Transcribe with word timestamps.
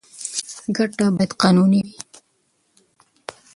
ګټه 0.77 1.05
باید 1.15 1.31
قانوني 1.41 1.79
وي. 1.85 1.95